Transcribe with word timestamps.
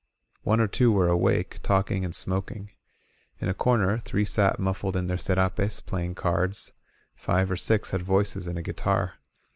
One 0.41 0.59
or 0.59 0.67
two 0.67 0.91
were 0.91 1.09
awake, 1.09 1.59
talking 1.61 2.03
and 2.03 2.15
smoking. 2.15 2.71
In 3.39 3.49
a 3.49 3.53
comer, 3.53 3.99
three 3.99 4.25
sat 4.25 4.57
muffled 4.59 4.95
in 4.95 5.05
their 5.05 5.19
scrapes, 5.19 5.79
playing 5.79 6.15
cards. 6.15 6.71
Five 7.13 7.51
or 7.51 7.55
six 7.55 7.91
had 7.91 8.01
voices 8.01 8.47
and 8.47 8.57
a 8.57 8.63
guitar. 8.63 9.19